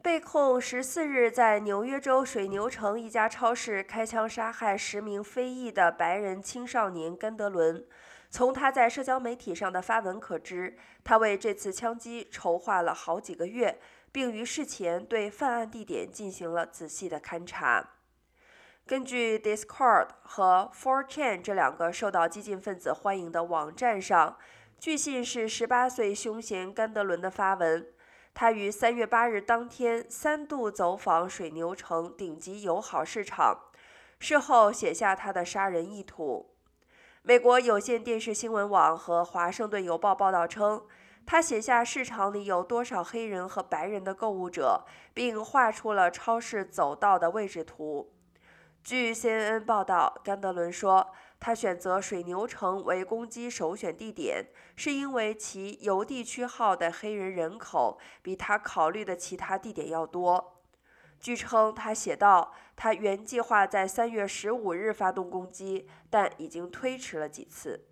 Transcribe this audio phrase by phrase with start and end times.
[0.00, 7.84] 被控十四日在纽约州水牛城一家超市开枪杀害十名非裔的白人青少年甘德伦。
[8.30, 13.80] 从他在社交媒体上的发文可知，他为这次枪击筹划了好几个月，
[14.12, 17.94] 并于事前对犯案地点进行了仔细的勘察。
[18.86, 24.36] 根据 Discord 和 4chan 这两个受到激进分子欢迎的网站上，
[24.78, 27.86] 据信是18岁凶嫌甘德伦的发文。
[28.40, 33.58] 他于三月八日当天三度走访水牛城顶级友好市场，
[34.20, 36.54] 事后写下他的杀人意图。
[37.22, 40.86] 美国有线电视新闻网和《华盛顿邮报》报道称，
[41.26, 48.12] 他写下市场里有多少黑人和白人的购物者，并画出了超市走道的位置图。
[48.82, 54.46] 据 CNN 报道，甘德伦说，他选择水牛城为攻击首选地点，
[54.76, 60.62] 是因为其邮地区号的黑人人口比他考虑的其他地点要多。
[61.20, 67.88] 据称，他写道，他原计划在3月15日发动攻击，但已经推迟了几次。